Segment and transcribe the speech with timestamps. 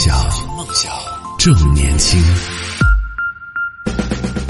[0.00, 0.16] 想，
[0.56, 0.90] 梦想
[1.38, 2.18] 正年轻。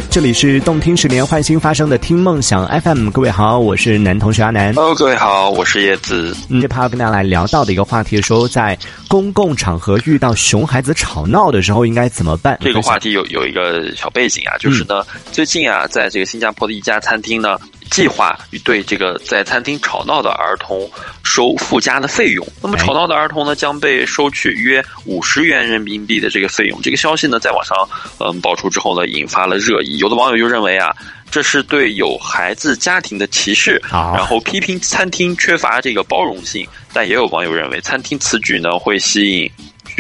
[0.09, 4.73] 这里是动听十年换新发生的听梦想 FM，各位好，我是男同学阿南。
[4.75, 6.37] Hello，各位好，我是叶子。
[6.51, 8.79] 嗯，这趴要跟大家来聊到的一个话题，说在
[9.09, 12.57] 公共场合遇到熊孩子吵闹的时候应该怎么办？
[12.61, 17.59] 这个话题有有一个小背景啊，就是呢，最近啊，在这个新加坡的一家餐厅呢，
[17.91, 20.91] 计划对这个在餐厅吵闹的儿童
[21.25, 22.47] 收附加的费用。
[22.63, 26.81] 那么吵闹的儿童呢，将被收取约五十元人民币的这个费用。
[26.83, 27.77] 这个消息呢，在网上
[28.19, 29.99] 嗯爆出之后呢，引发了热议。
[29.99, 30.95] 有的网友就认为啊。
[31.33, 36.67] 这是对有孩子家庭的歧视，然后批评餐厅缺乏这个包容性。
[36.93, 39.49] 但也有网友认为，餐厅此举呢会吸引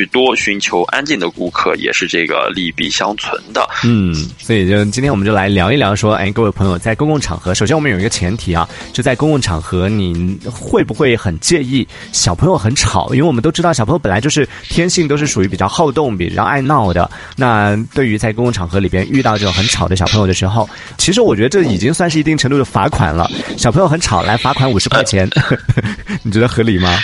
[0.01, 3.69] 许多寻求安静的顾客，也是这个利弊相存的。
[3.85, 13.11] 嗯，所以就今天我们就来聊一聊说，哎，各位朋友，在公共场合，首先我们有一个前提啊，就在公共场合，你会不会很介意小朋友很吵？
[13.13, 17.11] 因为我们都知道，小朋友本来就是天性都是属于比较好动、比较爱闹的。
[17.37, 23.31] 那对于在公共场合里边遇到这种很吵的小朋友的时候，其实我觉得这已经算是一定程度的罚款了。
[23.59, 25.29] 小朋友很吵，来罚款五十块钱，
[26.25, 26.99] 你觉得合理吗？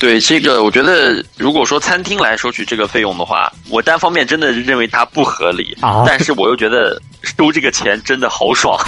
[0.00, 8.80] 对这个，我觉得如果说餐厅来收取这个费用的话，我单方面真的认为它不合理，啊但是我又觉得收这个钱真的好爽。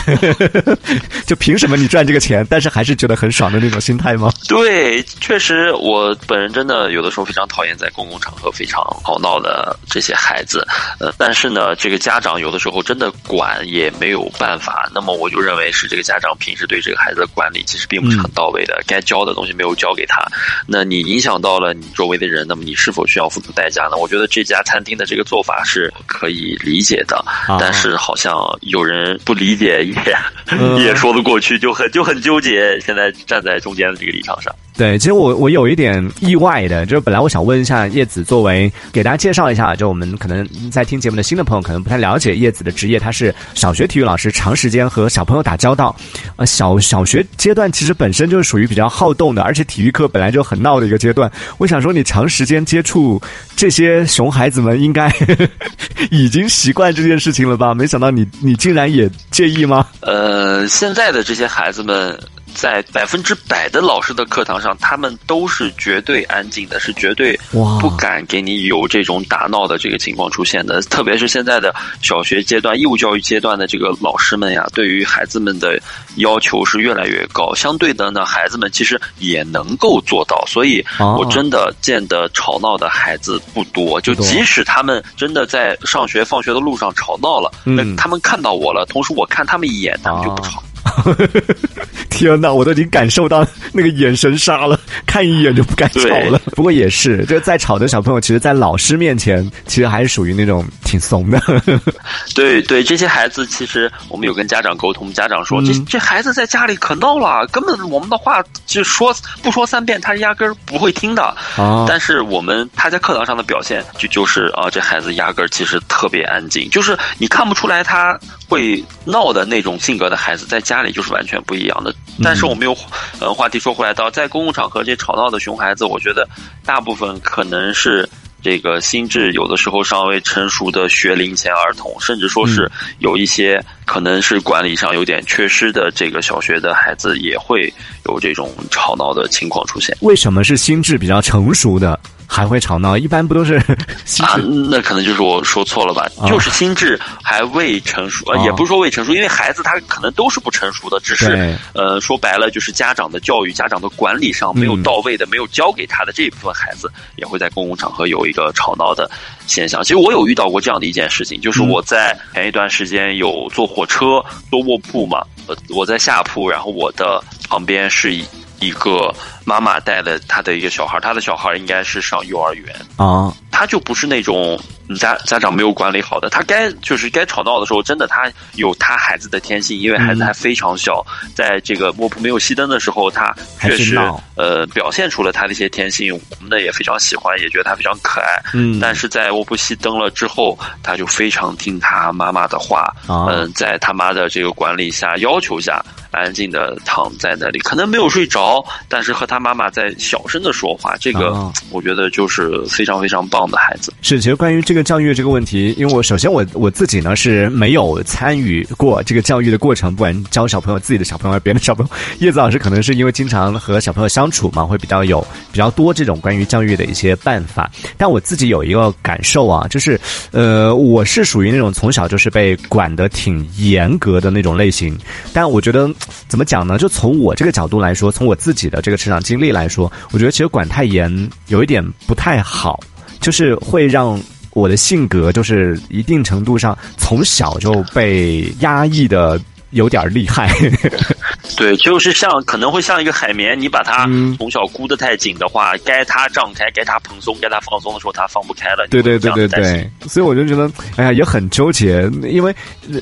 [1.29, 4.33] 就凭什么你赚这个钱，但是还是觉得很爽的那种心态吗？
[4.49, 10.67] 对，确实，我本人真的有的时候非常讨厌在公共场合非常吵闹的这些孩子，
[10.99, 20.25] 呃，但是呢，这个家长有的时候真的管也没有办法，那么我就认为是这个家长平时对这个孩子的管理其实并不是很到位的，该教的东西没有教给他，
[20.67, 23.97] 那你影响到了你周围的人，那么你是否需要付出代价呢？
[23.97, 27.17] 我觉得这家餐厅的这个做法是可以理解的，
[27.49, 30.17] 啊但是好像有人不理解也、
[30.51, 32.79] 嗯 也说得过去，就很就很纠结。
[32.81, 34.55] 现在站在中间的这个立场上。
[34.77, 45.95] 对，其实我我有一点意外的，就是本来我想问一下叶子，作为给大家介绍一下，就我们可能在听节目的新的朋友可能不太了解叶子的职业，他是小学体育老师，长时间和小朋友打交道。
[46.37, 51.31] 呃，小小学阶段其实本身就是属于比较好动的，而且体育课本来就很闹的一个阶段。
[51.59, 53.21] 我想说，你长时间接触
[53.55, 55.13] 这些熊孩子们，应该
[56.11, 57.75] 已经习惯这件事情了吧？
[57.75, 59.87] 没想到你你竟然也介意吗？
[60.01, 62.19] 呃，现在的这些孩子们，
[62.55, 67.39] 在百分之百的老师的课堂上，他们都是绝对安静的，是绝对
[67.81, 70.81] 不敢给你有这种打闹的这个情况出现的。
[70.83, 75.81] 特别是现在的小学阶段、义务教育阶段的这个老师们呀，对于孩子们的
[76.17, 77.55] 要求是越来越高。
[77.55, 84.01] 相对的呢，孩子们其实也能够做到，所以哦我真的见得吵闹的孩子不多。
[84.01, 90.63] 就即使他们真的在上学、放学的路上吵闹了，那嗯他们看到我了，同时我看他们一眼，他们就不哦吵。
[92.11, 96.39] 天哪，我都已经感受到那个眼神杀了，看一眼就不敢吵了。
[96.55, 101.41] 不过也是，就在吵的小朋友，其实，在老师面前，其实还是属于那种挺怂的。
[102.35, 111.23] 对对，这些孩子其实我们有跟家长沟通，家长说、嗯这这孩子在家里可闹了，根本我们的话就说不说三遍，他压根儿不会听的。
[111.57, 118.19] 啊但是我们他在课堂上的表现就就是啊，这孩子压根儿其实特别安静，就是你看不出来他
[118.49, 121.93] 会闹的那种性格的孩子，在家里就是完全不一样的。
[122.23, 122.77] 但是我们又
[123.21, 126.25] 呃话题说回来到在公共场合这吵闹的熊孩子，我觉得
[126.65, 128.09] 大部分可能是。
[128.45, 132.69] 这个心智有的时候尚未成熟的学龄前儿童，甚至说是
[132.99, 137.73] 有一些可能是管理上有点缺失的这个小学的孩子，也会
[138.07, 139.97] 有这种吵闹的情况出现。
[140.01, 141.97] 为什么是心智比较成熟的
[142.33, 142.97] 还会吵闹？
[142.97, 143.61] 一般不都是
[144.07, 144.37] 心啊，
[144.71, 146.09] 那可能就是我说错了吧？
[146.19, 159.11] 啊就是心智还未成熟，呃，啊也不是说未成熟，因为孩子他可能都是不成熟的，只是呃，说白了就是家长的教育、家长的管理上没有嗯到位的，没有教给他的这一部分孩子，也会在公共场合有一个吵闹的
[159.47, 159.83] 现象。
[159.83, 168.25] 其实我有遇到过这样的一件事情，就是嗯我在前一段时间有坐火车坐卧铺嘛，呃，我在下铺，然后我的旁边是一
[168.61, 169.13] 一个
[169.45, 172.75] 妈妈带了她的一个小孩，她的小孩应该是上幼儿园。
[172.97, 174.59] 啊，他就不是那种
[174.89, 181.05] 嗯家家长没有管理好的，他该就是该吵闹的时候，真的他有他孩子的天性，因为孩子还非常小，
[181.35, 183.97] 在这个卧铺没有熄灯的时候，他确实
[184.37, 188.43] 呃表现出了他的一些天性，我们呢也非常喜欢，也觉得他非常可爱。
[188.55, 188.79] 嗯。
[188.81, 193.27] 但是在卧铺熄灯了之后，他就非常听他妈妈的话，啊。
[193.29, 203.91] 嗯、在他妈的这个管理下、要求下，安静的躺在那里，可能没有睡着，但是和他妈妈在小声的说话，这个、啊我觉得就是非常非常棒的孩子。
[204.03, 211.93] 是，其实关于这个个教育这个问题，因为我首先我我自己呢是没有参与过这个教育的过程，不管教小朋友自己的小朋友还是，别的小朋友。
[212.19, 215.21] 叶子老师可能是因为经常和小朋友相处嘛，会比较有
[215.53, 217.71] 比较多这种关于教育的一些办法。
[217.97, 220.01] 但我自己有一个感受啊，就是
[220.31, 224.99] 呃，我是属于那种从小就是被管得挺严格的那种类型。
[225.33, 225.89] 但我觉得
[226.29, 226.79] 怎么讲呢？
[226.79, 232.79] 就从我这个角度来说，从我自己的这个成长经历来说，我觉得其实管太严有一点不太好。
[233.21, 234.21] 就是会让
[234.51, 239.41] 我的性格，就是一定程度上从小就被压抑的
[239.73, 240.49] 有点厉害。
[241.57, 244.09] 对，就是像可能会像一个海绵，你把它
[244.39, 248.87] 从小箍得太紧的话，该它胀开，该它蓬松，该它放松的时候，它放不开了。
[248.91, 252.09] 对对对对对，所以我就觉得，哎呀，也很纠结。
[252.23, 252.55] 因为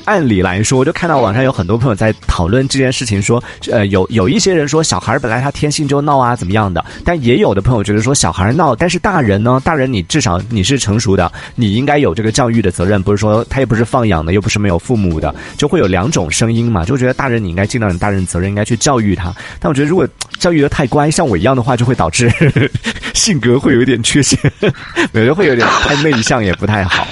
[0.05, 3.41] 按理来说，我就看到网上有很多朋友在讨论这件事情，说，
[3.71, 6.83] 呃，有有一些人说小孩本来他天性就闹啊，怎么样的？
[7.05, 9.61] 但也有的朋友觉得说小孩闹，但是大人呢？
[9.63, 16.83] 大人你至少你是成熟的，你应该有这个教育的责任，不是说他也不是放养的，又不是没有父母的，就会有两种声音嘛？
[16.83, 19.15] 就觉得大人你应该尽到你大人责任，应该去教育。
[19.15, 20.05] 他，但我觉得如果
[20.39, 22.29] 教育的太乖，像我一样的话，就会导致
[23.15, 24.37] 性格会有一点缺陷，
[25.13, 27.07] 有人会有点太内向，也不太好。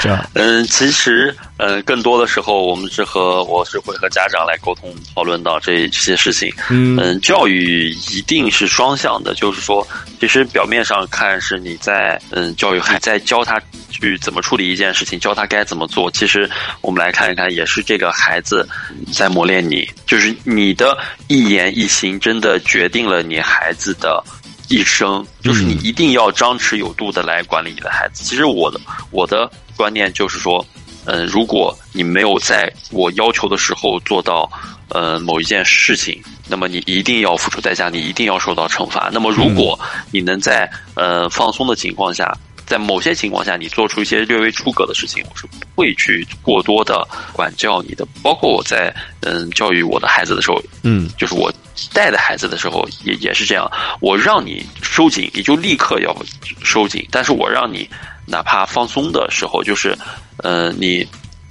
[0.00, 6.52] 这样，嗯，其实，嗯，更多的时候，我们是和我是会和家长来沟通讨论到这这些事情。
[6.70, 9.86] 嗯，教育一定是双向的，就是说，
[10.20, 13.60] 其实表面上看是你在嗯教育还在教他
[13.90, 16.10] 去怎么处理一件事情，教他该怎么做。
[16.10, 16.48] 其实
[16.80, 18.68] 我们来看一看，也是这个孩子
[19.12, 20.96] 在磨练你，就是你的
[21.28, 24.22] 一言一行，真的决定了你孩子的。
[24.68, 28.24] 一生就是你一定要张弛有度的来管理你的孩子。
[28.24, 28.80] 其实我的
[29.10, 30.64] 我的观念就是说，
[31.04, 34.50] 嗯，如果你没有在我要求的时候做到，
[34.88, 39.10] 呃，某一件事情，那么你一定要付出代价，你一定要受到惩罚。
[39.12, 39.78] 那么如果
[40.10, 42.36] 你能在呃放松的情况下。
[42.66, 48.04] 在某些情况下，你做出一些略微出格的事情，我是不会去过多的管教你的。
[48.22, 51.52] 包括我在嗯教育我的孩子的时候，嗯，就是我
[51.94, 53.70] 带的孩子的时候，也也是这样。
[54.00, 56.14] 我让你收紧，你就立刻要
[56.62, 57.06] 收紧。
[57.10, 57.88] 但是我让你
[58.26, 59.96] 哪怕放松的时候，就是
[60.38, 61.06] 嗯，你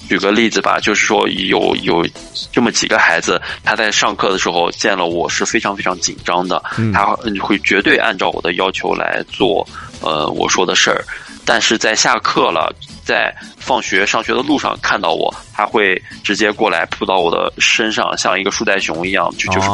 [0.10, 2.06] 举个例子吧，就是说有有
[2.52, 6.62] 这么几个孩子，他在上课的时候见了我是非常非常紧张的，
[6.94, 9.66] 他会绝对按照我的要求来做。
[10.06, 11.04] 呃，我说的事儿，
[11.44, 12.72] 但是在下课了，
[13.04, 19.68] 在放学上学的路上看到我，他会直接过来扑到我的身上，像一个树袋熊一样，就就是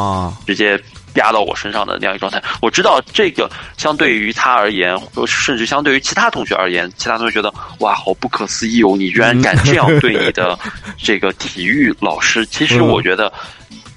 [0.46, 0.82] 直接
[1.16, 2.42] 压到我身上的那样一个状态。
[2.62, 10.58] 我知道这个相对于他而言，甚至相对于其他同学而言，其他同学觉得哇，好不可思议哦，你居然 敢这样对你的
[10.96, 12.46] 这个体育老师。
[12.46, 13.30] 其实我觉得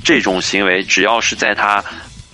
[0.04, 1.82] 这种行为，只要是在他。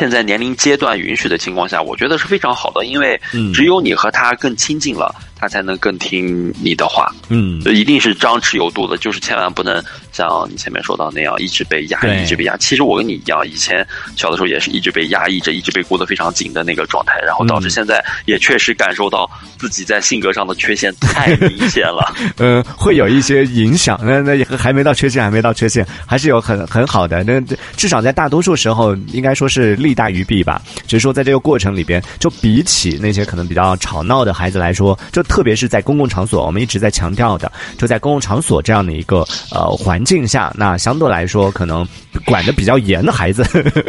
[0.01, 3.21] 现在年龄阶段允许的情况下，我觉得是非常好的，因为
[3.53, 5.13] 只有你和他更亲近了。
[5.42, 12.56] 他才能更听你的话，嗯，一定是张弛有度的，就是千万不能像你前面说到那样一直被压抑，一直被压。
[12.58, 13.86] 其实我跟你一样，以前
[14.16, 19.28] 小的时候也是一直被压抑着，一直被箍得非常紧的那个状态，然后导致现在也确实感受到
[19.58, 22.14] 自己在性格上的缺陷太明显了。
[22.38, 24.00] 嗯， 会有一些影响。
[24.04, 27.24] 那那也还没到缺陷，还没到缺陷，还是有很很好的。
[27.24, 27.42] 那
[27.76, 30.62] 至少在大多数时候，应该说是利大于弊吧。
[30.86, 35.24] 只是说在这个过程里边，就比起那些可能比较吵闹的孩子来说，就。
[35.31, 41.88] 特别是在公共场所，我们一直在强调的，就在公共场所这样的一个呃环境下，那相对来说，可能
[42.25, 43.42] 管的比较严的孩子，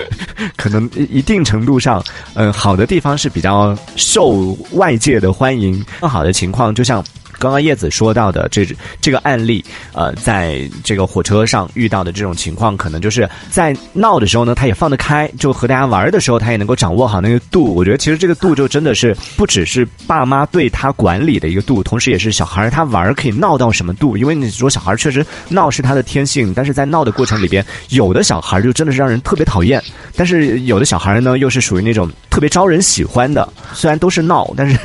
[0.57, 2.01] 可能一定程度上，
[2.35, 7.05] 嗯，好的地方是比较受外界的欢迎，更好的情况，就像。
[7.39, 8.65] 刚刚叶子说到的这
[9.01, 17.75] 这个案例，呃，在这个火车上遇到的这种情况，可能就是在闹的时候呢，他也放得开；就和大家玩的时候，他也能够掌握好那个度。
[17.75, 24.17] 我觉得其实这个度就真的是不只是爸妈对他管理的一个度，同时也是小孩儿他玩儿可以闹到什么度。
[24.17, 29.83] 因为你说小孩儿确实闹是他的天性，但是在闹的过程里边，有的小孩儿就真的是让人特别讨厌，
[30.17, 33.47] 但是有的小孩儿呢又是属于那种特别招人喜欢的。
[33.75, 34.77] 虽然都是闹，但是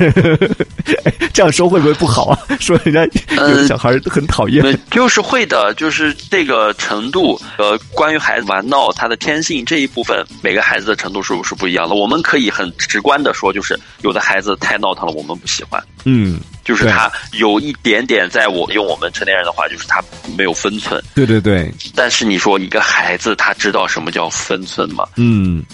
[1.32, 2.38] 这样说会不会不好啊？
[2.60, 7.40] 说人家有小孩很讨厌，就是会的，就是这个程度。
[7.56, 11.94] 呃，关于孩子玩闹，他的天性这一部分，每个孩子的程度是是不一样的。
[11.94, 15.82] 我们可以很直观的说，就是有的孩子太闹腾了，我们不喜欢。
[16.04, 16.38] 嗯，
[16.68, 20.04] 就是他有一点点，在我用我们成年人的话，就是他
[20.36, 21.02] 没有分寸。
[21.14, 21.72] 对对对。
[21.94, 25.08] 但是你说一个孩子，他知道什么叫分寸吗？
[25.16, 25.64] 嗯，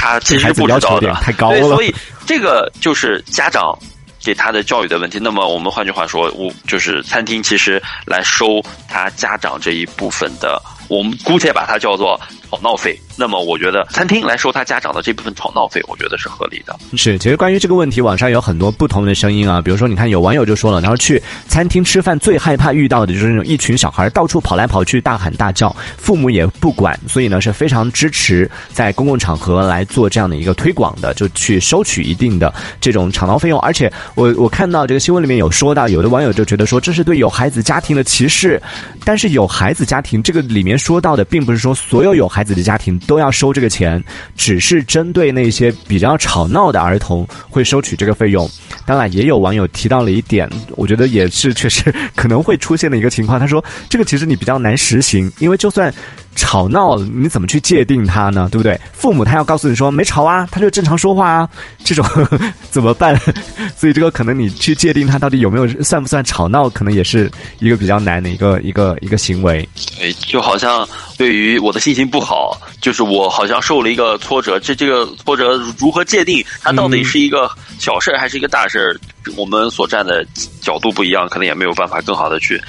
[0.00, 1.60] 他其实不知道的，太高了。
[1.60, 1.94] 所以
[2.26, 3.78] 这个就是家长。
[4.22, 13.00] 给他的教育的问题，那么我们换句话说，我就是餐厅其实来收他家长这一部分的，我们姑且把它叫做吵闹费。
[13.20, 16.74] 那么我觉得餐厅来收他家长的这部分吵闹费，我觉得是合理的。
[16.96, 19.60] 是，其实关于这个问题，网上有很多不同的声音啊。
[19.60, 32.50] 比如说，你看有网友就说了，然后去餐厅吃饭最害怕遇到的就是那种一群小孩到处跑来跑去、大喊大叫，父母也不管，所以呢是非常支持在公共场合来做这样的一个推广的，就去收取一定的
[32.80, 33.60] 这种吵闹费用。
[33.60, 38.58] 而且我我看到这个新闻里面有说到，有的网友就觉得说这是对有孩子家庭的歧视，
[39.04, 44.00] 但是有孩子家庭这个里面说到的，并不是说所有有孩子的家庭都要收这个钱，
[44.36, 48.48] 只是针对那些比较吵闹的儿童会收取这个费用。
[48.86, 53.40] 当然，也有网友提到了一点，我觉得也是确实可能会出现的一个情况。
[53.40, 55.92] 他说，这个其实你比较难实行，因为就算
[56.36, 58.48] 吵闹，你怎么去界定他呢？
[58.50, 58.78] 对不对？
[58.92, 61.48] 父母他要告诉你说没吵啊，他就正常说话啊，
[61.84, 62.04] 这种
[62.70, 63.18] 怎么办？
[63.76, 69.68] 所以这个可能你去界定他到底有没有算不算吵闹，可能也是一个比较难的一个一个一个行为。
[69.98, 76.44] 对，就好像对于我的心情不好，就是我好像受了一个挫折，这这个挫折如何界定？
[76.62, 78.96] 它到底是一个小事儿还是一个大事儿？
[79.36, 80.24] 我们所站的
[80.62, 82.60] 角度不一样，可能也没有办法更好的去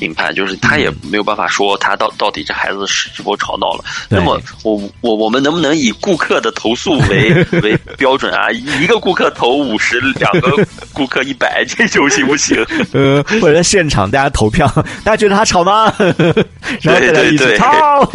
[0.00, 0.34] 评判。
[0.34, 3.84] 就是他也没有办法说他到到底这孩子是是否吵闹了。
[4.08, 8.50] 那么我我我们能不能以顾客的投诉为 为标准啊？
[8.50, 12.56] 一个顾客投五十，两个 顾客一百，这种行不行？
[12.92, 14.66] 呃，或者在现场大家投票，
[15.04, 15.92] 大家觉得他吵吗？
[16.80, 18.10] 然后大家一起吵，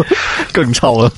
[0.51, 1.11] 更吵了。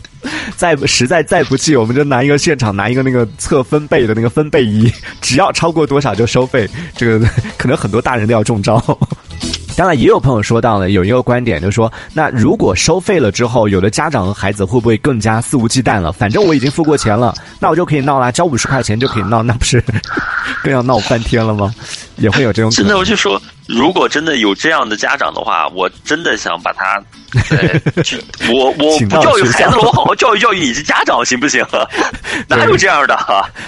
[0.57, 6.67] 再实在再不济，我们就拿一个现场拿一个那个测分贝的那个分贝仪，只要超过多少就收费。
[6.97, 8.75] 这个可能很多大人都要中招。
[9.77, 16.11] 当然，也有朋友说到了有一个观点，就是说，那如果收费了之后，有的家长和孩子会不会更加肆无忌惮了？
[16.11, 19.79] 反正我已经付过钱了，那我就可以闹啦，交五十块钱就可以闹，那不是
[20.63, 21.71] 更要闹翻天了吗？
[22.15, 22.71] 也会有这种。
[22.71, 27.01] 真的，我就说，如果真的有这样的家长的话，我真的想把他，
[28.51, 31.65] 我我不教育孩子了，我好好教育教育你这家长行不行？
[32.47, 33.17] 哪有这样的？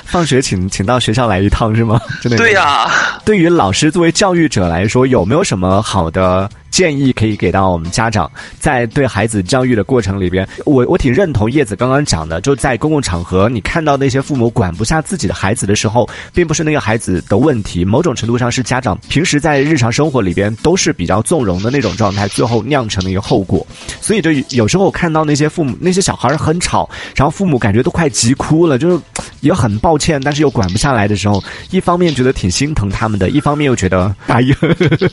[0.06, 2.00] 放学请请到学校来一趟是吗？
[2.22, 2.38] 真的？
[2.38, 2.90] 对呀。
[3.26, 6.50] 对于老师作为教育者来说，有没有什么好的？
[6.70, 23.66] 建议可以给到我们家长，在对孩子教育的过程里边，我我挺认同叶子刚刚讲的，就在公共场合，你看到那些父母管不下自己的孩子的时候，并不是那个孩子的问题，某种程度上是家长平时在日常生活里边都是比较纵容的那种状态，最后酿成的一个后果。
[24.00, 29.02] 所以就有时候我看到那些父母那些小孩很吵，然后父母感觉都快急哭了，就是
[29.42, 34.56] 也很抱歉，但是又管不下来的时候，一方面觉得挺心疼他们的，一方面又觉得哎呀，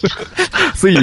[0.75, 0.97] 所以。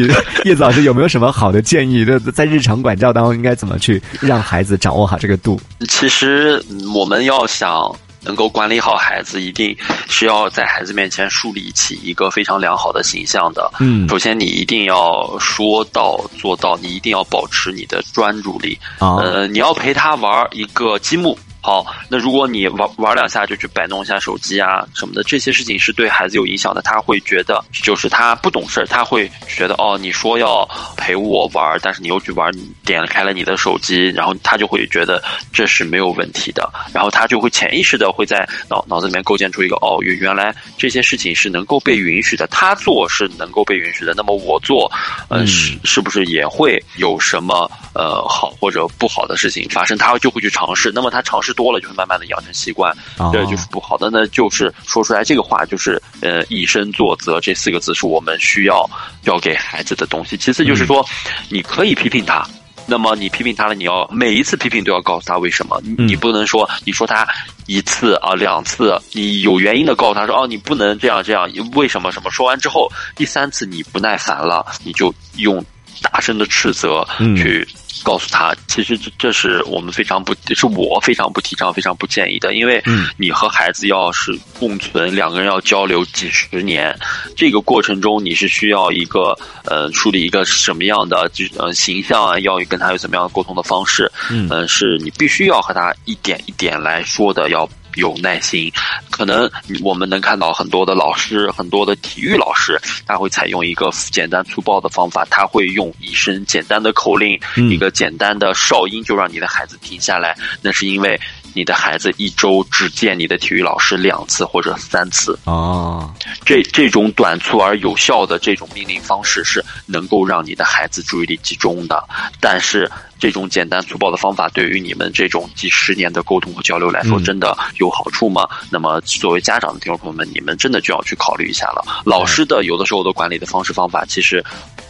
[0.43, 2.05] 叶子老师有没有什么好的建议？
[2.05, 5.59] 就在日常管教当中，应该怎么去让孩子掌握好这个度？
[5.88, 9.75] 其实我们要想能够管理好孩子，一定
[10.07, 13.71] 是要在孩子面前树立起一个非常良好的形象的。
[13.79, 18.77] 嗯，首先你一定要说到做到，你一定要保持你的专注力。
[19.00, 21.38] 呃，你要陪他玩一个积木。
[21.65, 26.82] 好，那如果你玩玩两下就去摆弄一下手机啊什么的，这些事情是对孩子有影响的。
[26.82, 30.67] 他会觉得，就是他不懂事儿他会觉得哦，你说要
[30.98, 32.51] 陪我玩，但是你又去玩，
[32.84, 44.91] 点开了你的手机，然后他就会觉得这是没有问题的，然后他就会潜意识的会在脑脑子里面构建出一个哦，原原来这些事情是能够被允许的，他做是能够被允许的，那么我做，
[45.30, 49.98] 嗯，是是不是也会有什么呃好或者不好的事情发生？
[49.98, 51.53] 他就会去尝试，那么他尝试。
[51.53, 52.92] 多了就会慢慢的养成习惯，
[53.32, 54.10] 这就是不好的。
[54.12, 58.89] 那就是说出来这个话，就是呃以身作则这四个字是我们需要
[59.25, 60.36] 要给孩子的东西。
[60.36, 61.06] 其次就是说，
[61.48, 62.44] 你可以批评他，
[62.86, 65.82] 那么你批评他了，你要每一次批评都要告诉他为什么。
[65.98, 67.28] 你不能说你说他
[67.66, 72.30] 一次啊两次，你有原因的告诉他说哦你不能这样这样，为什么什么？
[72.30, 75.63] 说完之后第三次你不耐烦了，你就用
[76.02, 77.68] 大声的斥责去。
[78.03, 82.53] 告诉他，其实这这是我们非常不，是我非常不提倡、非常不建议的。
[82.53, 82.81] 因为
[83.17, 86.97] 你和孩子要是共存，两个人要交流几十年，
[87.35, 97.69] 这个过程中你是需要一个呃树立一个什么样的就呃形象啊，要跟他有怎么样的沟通的方式，嗯，是你必须要和他一点一点来说的，要。
[97.95, 98.71] 有耐心，
[99.09, 99.50] 可能
[99.83, 110.35] 我们能看到很多的老师，很多的体育老师，他会采用一个简单粗暴的方法，他会用一声简单的口令，一个简单的哨音，就让你的孩子停下来。
[110.62, 111.19] 那是因为
[111.53, 115.38] 你的孩子一周只见你的体育老师两次或者三次。
[115.45, 122.03] 啊，这这种短促而有效的这种命令方式是能够让你的孩子注意力集中的，
[122.39, 122.89] 但是。
[123.24, 128.46] 这种简单粗暴的方法对于你们这种几十年的沟通和交流来说，真的有好处吗？
[128.70, 131.86] 那么，作为家长的听众朋友们，你们真的就要去考虑一下了。
[132.03, 134.44] 老师的有的时候的管理的方式方法，其实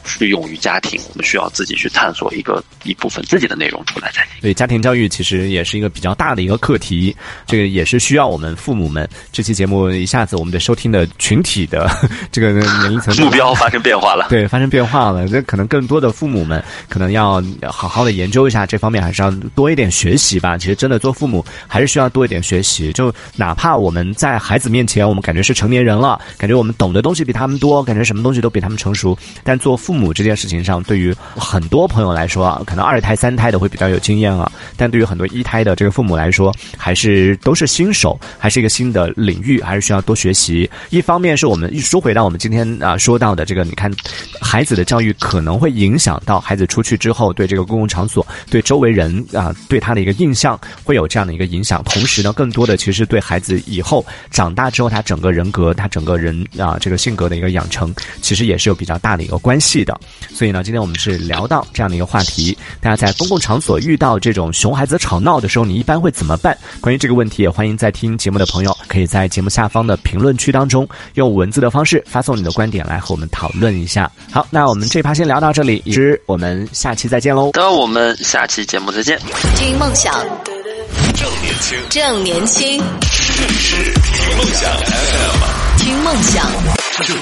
[0.03, 4.31] 适用于家庭，我们需要自己去探索一个一部分自己的内容出来才行。
[4.41, 9.07] 对，家庭教育其实也是一个比较大的一个课题，这个也是需要我们父母们。
[9.31, 11.87] 这期节目一下子我们的收听的群体的
[12.33, 15.23] 这个年龄层目标发生变化了，对，发生变化了。
[15.27, 20.57] 那可能更多的父母们可能要好好的研研究一下这方面，还是要多一点学习吧。
[20.57, 40.69] 其实真的做父母还是需要多一点学习，就哪怕我们在孩子面前，我们感觉是成年人了，感觉我们懂的东西比他们多，感觉什么东西都比他们成熟，但做父母这件事情上，对于很多朋友来说，可能二胎、三胎的会比较有经验啊，但对于很多一胎的这个父母来说，还是都是新手，还是一个新的领域，还是需要多学习。
[40.91, 43.91] 一方面是我们一说回到我们今天啊说到的这个，你看，
[44.39, 51.81] 孩子的教育可能会影响到孩子出去之后对这个公共场场所、对周围人啊对他的一个印象会有这样的一个影响。
[51.85, 59.97] 同时呢，更多的其实对孩子以后长大之后他整个人格、他整个人啊这个性格的一个养成，其实也是有比较大的一个关系的。
[60.33, 66.57] 所以呢，今天我们是聊到这样的一个话题：大家在公共场所遇到这种熊孩子吵闹的时候，你一般会怎么办？
[66.81, 74.11] 关于这个问题，也欢迎在听节目的朋友可以在节目下方的评论区当中用文字的方式发送你的观点来和我们讨论一下。
[74.31, 77.51] 好，那我们这趴先聊到这里，之我们下期再见喽。
[77.53, 77.92] 那我们
[78.23, 79.19] 下期节目再见。
[79.55, 80.13] 听梦想，
[81.15, 85.77] 正年轻，正年轻，是听梦想 FM。
[85.77, 86.45] 听梦想。
[87.05, 87.15] 正